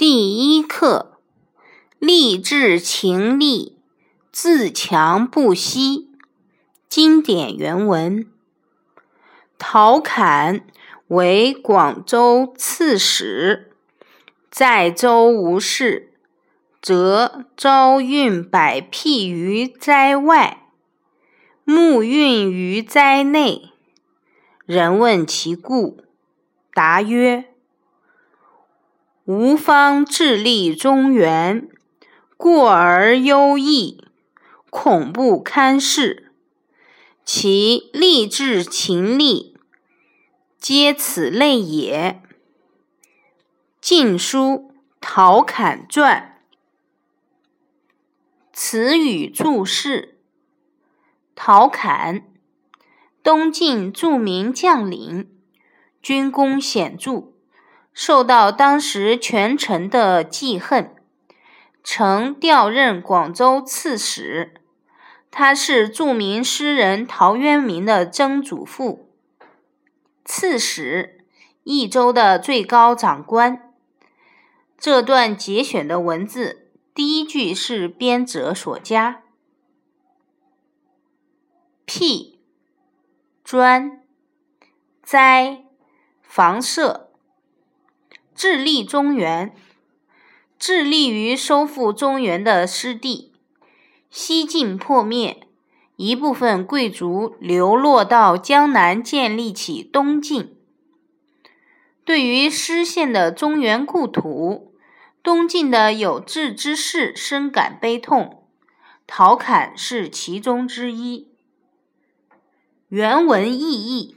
[0.00, 1.18] 第一课：
[1.98, 3.76] 励志勤力，
[4.32, 6.08] 自强不息。
[6.88, 8.26] 经典原文：
[9.58, 10.64] 陶侃
[11.08, 13.72] 为广州刺史，
[14.50, 16.14] 在州无事，
[16.80, 20.62] 则朝运百辟于灾外，
[21.64, 23.70] 暮运于灾内。
[24.64, 25.98] 人问其故，
[26.72, 27.52] 答曰：
[29.32, 31.68] 吾方致力中原，
[32.36, 34.02] 过而忧异，
[34.70, 36.32] 恐不堪事。
[37.24, 39.56] 其励志勤力，
[40.58, 42.20] 皆此类也。
[43.80, 46.40] 《晋书·陶侃传》
[48.52, 50.18] 词语注释：
[51.36, 52.24] 陶侃，
[53.22, 55.30] 东晋著名将领，
[56.02, 57.29] 军功显著。
[58.02, 60.96] 受到当时权臣的记恨，
[61.84, 64.54] 曾调任广州刺史。
[65.30, 69.10] 他是著名诗人陶渊明的曾祖父。
[70.24, 71.26] 刺史，
[71.64, 73.70] 益州的最高长官。
[74.78, 79.24] 这段节选的文字，第一句是编者所加。
[81.84, 82.40] 辟，
[83.44, 84.00] 专，
[85.02, 85.64] 灾，
[86.22, 87.09] 房舍。
[88.42, 89.54] 致力中原，
[90.58, 93.34] 致力于收复中原的失地。
[94.08, 95.46] 西晋破灭，
[95.96, 100.56] 一部分贵族流落到江南，建立起东晋。
[102.02, 104.72] 对于失陷的中原故土，
[105.22, 108.42] 东晋的有志之士深感悲痛。
[109.06, 111.28] 陶侃是其中之一。
[112.88, 114.16] 原文意义。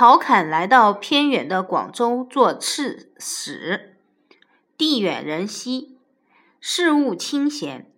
[0.00, 3.96] 陶侃来到偏远的广州做刺史，
[4.76, 5.98] 地远人稀，
[6.60, 7.90] 事务清闲。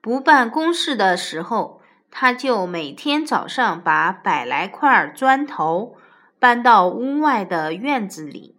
[0.00, 5.96] 不办公事的时候，他就每天早上把百来块砖头
[6.38, 8.54] 搬到屋外的院子里，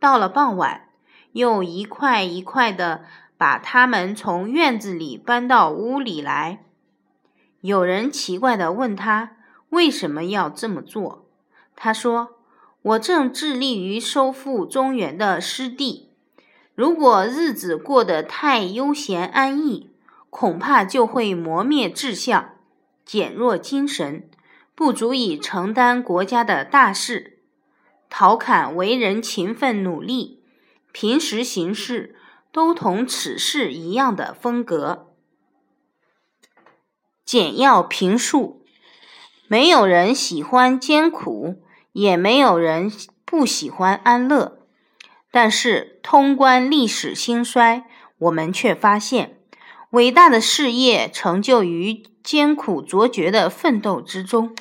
[0.00, 0.88] 到了傍晚，
[1.32, 3.04] 又一块一块的
[3.36, 6.64] 把它们从院子里搬到屋里来。
[7.60, 9.36] 有人奇怪的问他
[9.68, 11.27] 为什么要这么做？
[11.80, 12.40] 他说
[12.82, 16.10] ：“我正致力于收复中原的失地，
[16.74, 19.88] 如果日子过得太悠闲安逸，
[20.28, 22.56] 恐怕就会磨灭志向，
[23.04, 24.28] 减弱精神，
[24.74, 27.38] 不足以承担国家的大事。”
[28.10, 30.42] 陶侃为人勤奋努力，
[30.90, 32.16] 平时行事
[32.50, 35.12] 都同此事一样的风格。
[37.24, 38.64] 简要评述：
[39.46, 41.62] 没有人喜欢艰苦。
[41.98, 42.92] 也没有人
[43.24, 44.60] 不喜欢安乐，
[45.32, 47.88] 但是通观历史兴衰，
[48.18, 49.40] 我们却发现，
[49.90, 54.54] 伟大的事业成就于艰苦卓绝的奋斗之中，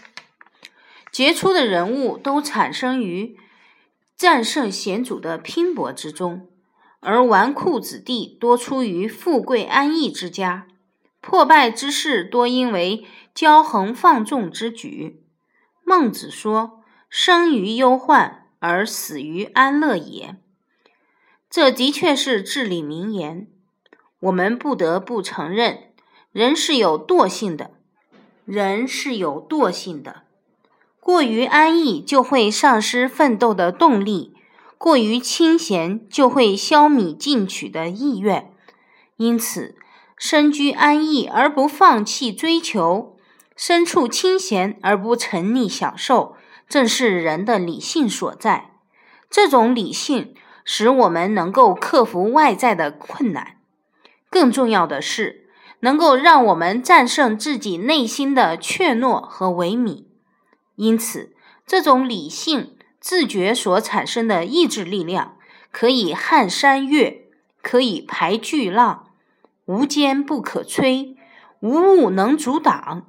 [1.11, 3.37] 杰出的人物都产生于
[4.17, 6.49] 战胜险阻的拼搏之中，
[7.01, 10.65] 而纨绔子弟多出于富贵安逸之家，
[11.21, 13.05] 破败之事多因为
[13.35, 15.21] 骄横放纵之举。
[15.83, 16.76] 孟子说。
[17.09, 20.35] 生于忧患而死于安乐也，
[21.49, 23.47] 这的确是至理名言。
[24.19, 25.93] 我们不得不承认，
[26.31, 27.71] 人是有惰性的，
[28.45, 30.23] 人是有惰性的。
[30.99, 34.35] 过于安逸就会丧失奋斗的动力，
[34.77, 38.51] 过于清闲就会消弭进取的意愿。
[39.15, 39.75] 因此，
[40.17, 43.15] 身居安逸而不放弃追求，
[43.55, 46.35] 身处清闲而不沉溺享受。
[46.67, 48.71] 正是人的理性所在，
[49.29, 50.35] 这种理性
[50.65, 53.57] 使我们能够克服外在的困难，
[54.29, 55.47] 更重要的是，
[55.79, 60.05] 能够让我们战胜自己内心的怯懦和萎靡。
[60.75, 61.33] 因此，
[61.65, 65.37] 这种理性自觉所产生的意志力量，
[65.71, 67.29] 可以撼山岳，
[67.61, 69.07] 可以排巨浪，
[69.65, 71.15] 无坚不可摧，
[71.61, 73.05] 无物能阻挡。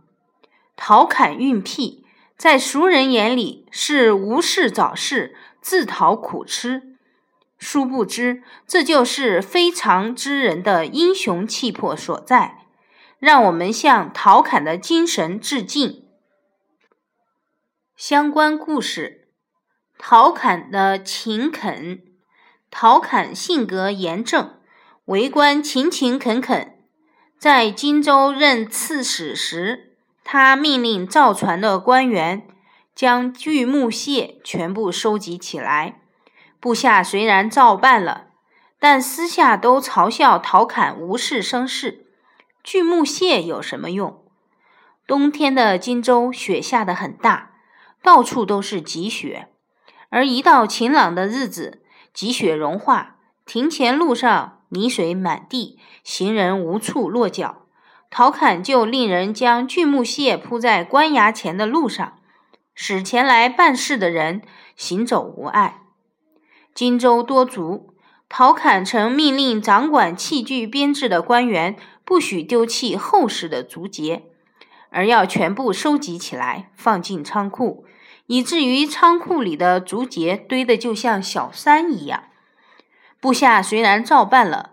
[0.77, 2.05] 陶侃运辟。
[2.39, 6.97] 在俗人眼里是无事找事、自讨苦吃，
[7.59, 12.67] 殊不知这就是非常之人的英雄气魄所在。
[13.19, 16.05] 让我们向陶侃的精神致敬。
[17.97, 19.31] 相关故事：
[19.99, 22.05] 陶侃的勤恳。
[22.71, 24.61] 陶侃性格严正，
[25.07, 26.79] 为官勤勤恳恳。
[27.37, 29.88] 在荆州任刺史时，
[30.31, 32.47] 他命令造船的官员
[32.95, 36.03] 将锯木屑全部收集起来。
[36.61, 38.27] 部下虽然照办了，
[38.79, 42.05] 但私下都嘲笑陶侃无事生事。
[42.63, 44.23] 锯木屑有什么用？
[45.07, 47.53] 冬天的荆州雪下得很大，
[48.03, 49.49] 到处都是积雪。
[50.11, 51.83] 而一到晴朗的日子，
[52.13, 53.17] 积雪融化，
[53.47, 57.63] 庭前路上泥水满地，行人无处落脚。
[58.11, 62.19] 陶侃就令人将锯木屑铺在官衙前的路上，
[62.75, 64.43] 使前来办事的人
[64.77, 65.83] 行走无碍。
[66.75, 67.95] 荆州多族，
[68.29, 74.25] 陶侃曾命令掌管器具编制的官员不许丢弃厚实的竹节，
[74.91, 77.85] 而要全部收集起来放进仓库，
[78.27, 82.25] 以至于仓库里的竹节堆得就像小山一样。
[83.21, 84.73] 部下虽然照办了，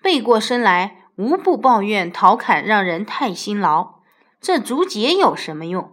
[0.00, 0.96] 背过身来。
[1.20, 3.96] 无不抱怨陶侃让人太辛劳，
[4.40, 5.92] 这竹节有什么用？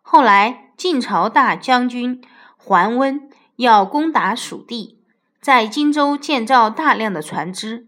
[0.00, 2.24] 后来晋朝大将军
[2.56, 4.98] 桓温要攻打蜀地，
[5.38, 7.86] 在荆州建造大量的船只，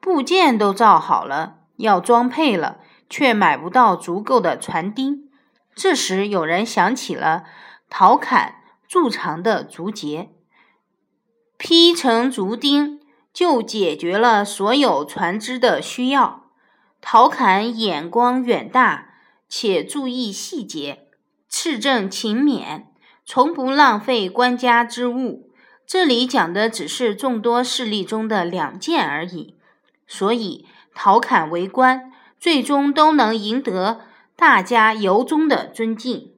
[0.00, 2.78] 部件都造好了，要装配了，
[3.08, 5.30] 却买不到足够的船钉。
[5.76, 7.44] 这时有人想起了
[7.88, 8.56] 陶侃
[8.88, 10.30] 贮藏的竹节，
[11.56, 12.97] 劈成竹钉。
[13.38, 16.50] 就解决了所有船只的需要。
[17.00, 19.10] 陶侃眼光远大，
[19.48, 21.06] 且注意细节，
[21.48, 22.86] 赤正勤勉，
[23.24, 25.52] 从不浪费官家之物。
[25.86, 29.54] 这里讲的只是众多事例中的两件而已。
[30.08, 34.00] 所以，陶侃为官，最终都能赢得
[34.34, 36.32] 大家由衷的尊敬。